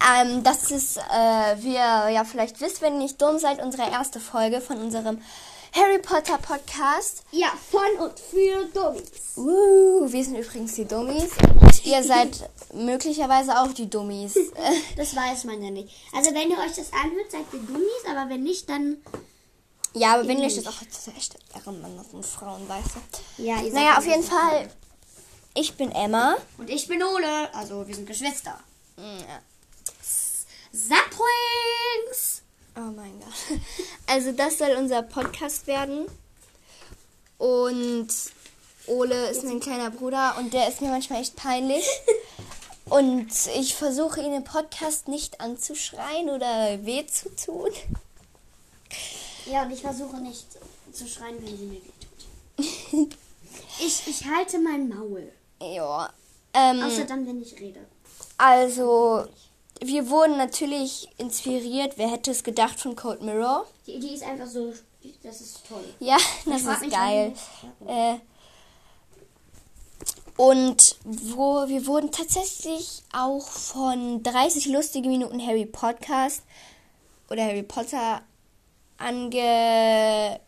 [0.00, 3.90] Ähm, das ist, äh, wie ihr ja vielleicht wisst, wenn ihr nicht dumm seid, unsere
[3.90, 5.20] erste Folge von unserem
[5.72, 7.22] Harry Potter Podcast.
[7.30, 9.36] Ja, von und für Dummies.
[9.36, 11.30] Uh, wir sind übrigens die Dummies.
[11.60, 14.34] Und ihr seid möglicherweise auch die Dummies.
[14.96, 15.94] Das weiß man ja nicht.
[16.12, 18.96] Also wenn ihr euch das anhört, seid ihr Dummies, aber wenn nicht, dann...
[19.94, 23.42] ja, aber wenn ihr euch das auch das echt Ehrenmänner und Frauen, weißt du.
[23.42, 24.68] Ja, ihr seid Naja, auf jeden Fall.
[25.54, 26.36] Ich bin Emma.
[26.58, 28.58] Und ich bin Ole, also wir sind Geschwister.
[28.96, 29.40] Ja.
[30.72, 32.42] Saplings!
[32.76, 33.60] Oh mein Gott.
[34.06, 36.06] Also das soll unser Podcast werden.
[37.38, 38.08] Und
[38.86, 41.84] Ole ist mein kleiner Bruder und der ist mir manchmal echt peinlich.
[42.90, 47.70] Und ich versuche ihn im Podcast nicht anzuschreien oder weh zu tun.
[49.46, 50.46] Ja, und ich versuche nicht
[50.92, 51.80] zu schreien, wenn sie mir
[52.58, 53.16] wehtut.
[53.78, 55.30] ich, ich halte mein Maul.
[55.62, 56.12] Ja.
[56.52, 57.78] Ähm, Außer dann, wenn ich rede.
[58.38, 59.28] also,
[59.80, 61.94] wir wurden natürlich inspiriert.
[61.96, 63.66] Wer hätte es gedacht von Cold Mirror?
[63.86, 64.72] Die Idee ist einfach so,
[65.22, 65.84] das ist toll.
[65.98, 67.32] Ja, das ist geil.
[67.86, 68.16] Äh,
[70.36, 76.42] und wo wir wurden tatsächlich auch von 30 lustige Minuten Harry Podcast
[77.28, 78.22] oder Harry Potter
[78.96, 80.40] ange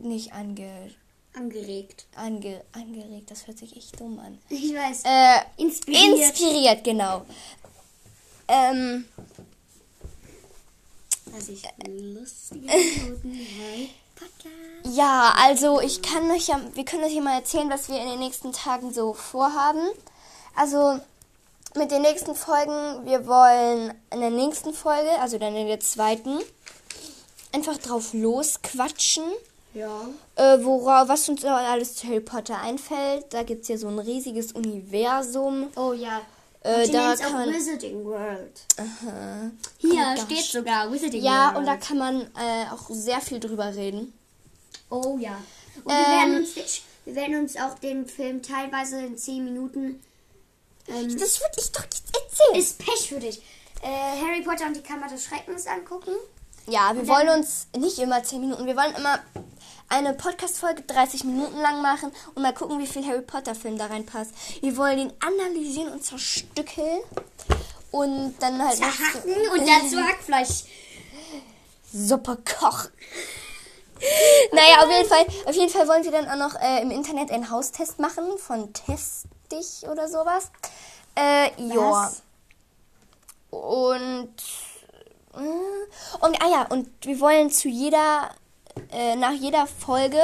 [0.00, 0.90] nicht ange,
[1.34, 2.06] Angeregt.
[2.16, 4.38] ange angeregt, das hört sich echt dumm an.
[4.48, 5.02] Ich weiß.
[5.04, 6.30] Äh, Inspiriert.
[6.30, 7.22] inspiriert, genau.
[8.50, 9.04] Ähm,
[11.34, 13.90] Also ich lustige Minuten Harry.
[14.84, 18.08] Ja, also ich kann euch ja, wir können euch ja mal erzählen, was wir in
[18.08, 19.80] den nächsten Tagen so vorhaben.
[20.56, 20.98] Also
[21.76, 26.38] mit den nächsten Folgen, wir wollen in der nächsten Folge, also dann in der zweiten,
[27.52, 29.24] einfach drauf losquatschen,
[29.72, 30.02] Ja.
[30.34, 33.26] äh, wora, was uns alles zu Harry Potter einfällt.
[33.32, 35.68] Da gibt es ja so ein riesiges Universum.
[35.76, 36.20] Oh ja.
[36.62, 38.60] Äh, Und die da kann man- Wizarding World.
[38.76, 39.50] Aha.
[39.78, 41.56] Hier Oh, steht sogar Wizarding Ja, World.
[41.58, 44.12] und da kann man äh, auch sehr viel drüber reden.
[44.90, 45.40] Oh ja.
[45.84, 50.02] Und wir, Ähm, werden uns, wir werden uns auch den Film teilweise in 10 Minuten.
[50.88, 52.60] Ähm, Das würde ich doch jetzt erzählen.
[52.60, 53.40] ist Pech für dich.
[53.82, 53.86] Äh,
[54.20, 56.10] Harry Potter und die Kammer des Schreckens angucken.
[56.66, 59.18] Ja, wir wollen uns nicht immer 10 Minuten, wir wollen immer
[59.90, 64.32] eine Podcast-Folge 30 Minuten lang machen und mal gucken, wie viel Harry Potter-Film da reinpasst.
[64.60, 67.00] Wir wollen ihn analysieren und zerstückeln
[67.90, 70.64] und dann halt Zerhacken und dazu Hackfleisch.
[71.92, 72.90] Suppe kochen.
[74.52, 77.30] naja, auf jeden Fall, auf jeden Fall wollen wir dann auch noch äh, im Internet
[77.32, 80.52] einen Haustest machen von Testig oder sowas.
[81.16, 82.12] Äh, ja.
[83.50, 84.34] Und,
[85.34, 88.30] äh, und, ah ja, und wir wollen zu jeder,
[88.92, 90.20] äh, nach jeder Folge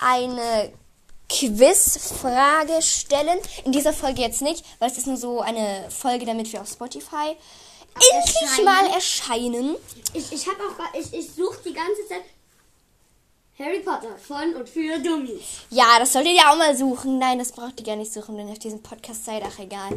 [0.00, 0.72] eine
[1.28, 3.38] Quizfrage stellen.
[3.64, 6.68] In dieser Folge jetzt nicht, weil es ist nur so eine Folge, damit wir auf
[6.68, 7.36] Spotify
[7.94, 8.64] endlich erscheinen.
[8.64, 9.76] mal erscheinen.
[10.14, 10.98] Ich, ich habe auch.
[10.98, 12.22] Ich, ich suche die ganze Zeit.
[13.58, 15.42] Harry Potter von und für Dummies.
[15.70, 17.18] Ja, das solltet ihr auch mal suchen.
[17.18, 19.90] Nein, das braucht ihr gar nicht suchen, denn auf diesem Podcast seid ach egal.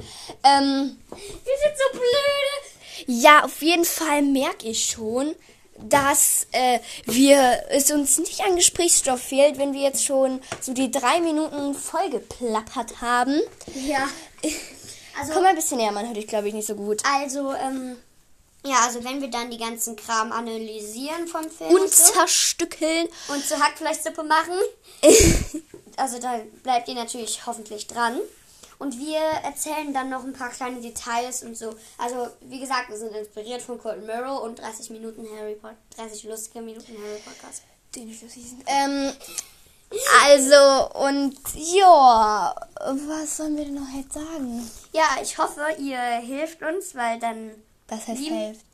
[0.44, 3.22] Ähm, Wir sind so blöde.
[3.22, 5.34] ja, auf jeden Fall merke ich schon,
[5.78, 10.90] dass äh, wir es uns nicht an Gesprächsstoff fehlt, wenn wir jetzt schon so die
[10.92, 13.40] drei Minuten vollgeplappert haben.
[13.86, 14.08] Ja.
[15.18, 17.02] Also, Komm mal ein bisschen näher, man hört dich, glaube ich, nicht so gut.
[17.06, 17.96] also, ähm.
[18.66, 23.08] Ja, also wenn wir dann die ganzen Kram analysieren vom Film Und und, so, zerstückeln.
[23.30, 24.58] und zur Hackfleischsuppe machen,
[25.96, 28.20] also da bleibt ihr natürlich hoffentlich dran.
[28.78, 31.74] Und wir erzählen dann noch ein paar kleine Details und so.
[31.98, 36.24] Also, wie gesagt, wir sind inspiriert von Cold Mirror und 30 Minuten Harry Potter, 30
[36.26, 37.64] lustige Minuten Harry Podcast.
[37.96, 38.44] Den ich lustig.
[38.68, 39.14] Ähm,
[40.26, 44.70] also, und ja, was sollen wir denn noch jetzt sagen?
[44.92, 47.52] Ja, ich hoffe, ihr hilft uns, weil dann
[47.88, 48.66] Das heißt Lieben- helft.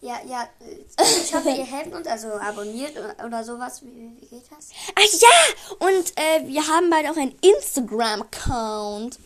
[0.00, 0.48] Ja, ja,
[1.24, 2.92] ich hoffe, ihr helft uns, also abonniert
[3.24, 3.82] oder, sowas.
[3.82, 4.70] Wie, wie geht das?
[4.94, 9.18] Ach ja, und äh, wir haben bald auch einen Instagram-Account.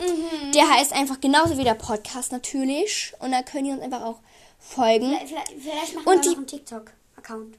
[0.54, 3.12] Der heißt einfach genauso wie der Podcast natürlich.
[3.20, 4.18] Und da könnt ihr uns einfach auch
[4.58, 5.16] folgen.
[5.26, 7.56] Vielleicht, vielleicht, machen Und wir die- einen TikTok-Account.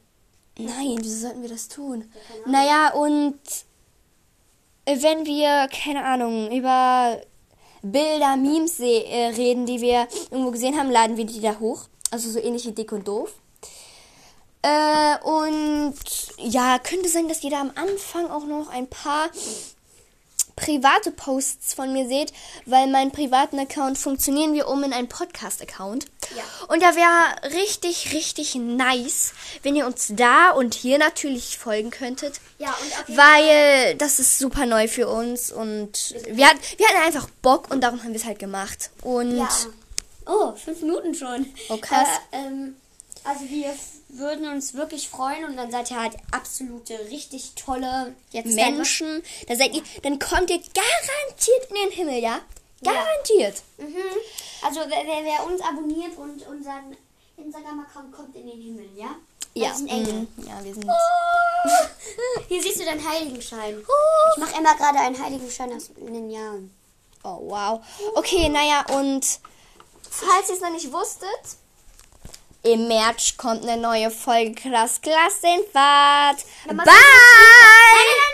[0.57, 2.09] Nein, wieso sollten wir das tun?
[2.45, 3.39] Naja, und
[4.85, 7.19] äh, wenn wir, keine Ahnung, über
[7.81, 11.87] Bilder, Memes äh, reden, die wir irgendwo gesehen haben, laden wir die da hoch.
[12.11, 13.33] Also so ähnlich wie Dick und Doof.
[14.61, 15.95] Äh, und
[16.37, 19.29] ja, könnte sein, dass ihr da am Anfang auch noch ein paar
[20.55, 22.31] private Posts von mir seht,
[22.65, 26.05] weil meinen privaten Account funktionieren wir um in einen Podcast-Account.
[26.35, 26.43] Ja.
[26.69, 32.39] Und da wäre richtig, richtig nice, wenn ihr uns da und hier natürlich folgen könntet.
[32.57, 32.69] Ja,
[33.07, 37.69] und Weil das ist super neu für uns und wir, hat, wir hatten einfach Bock
[37.69, 38.91] und darum haben wir es halt gemacht.
[39.01, 39.49] Und Ja.
[40.25, 41.45] Oh, fünf Minuten schon.
[41.69, 42.07] Oh, krass.
[42.31, 42.75] Äh, ähm,
[43.23, 43.73] also wir
[44.09, 49.23] würden uns wirklich freuen und dann seid ihr halt absolute, richtig tolle jetzt Menschen.
[49.47, 52.39] Da seid ihr, dann kommt ihr garantiert in den Himmel, ja?
[52.81, 52.91] Ja.
[52.93, 53.63] Garantiert.
[53.77, 53.95] Mhm.
[54.63, 56.95] Also wer, wer, wer uns abonniert und unseren
[57.37, 59.15] Instagram-Account kommt in den Himmel, ja?
[59.53, 59.69] Ja.
[59.69, 60.13] Das sind Engel.
[60.13, 60.85] mm, Ja, wir sind.
[62.47, 63.79] Hier siehst du deinen Heiligenschein.
[64.33, 66.71] Ich mache immer gerade einen Heiligenschein aus Linealen.
[67.23, 67.83] Oh, wow.
[68.15, 69.25] Okay, naja, und
[70.19, 71.29] falls ihr es noch nicht wusstet,
[72.63, 76.43] im März kommt eine neue Folge Krass Klassenfahrt.
[76.67, 76.85] Bye!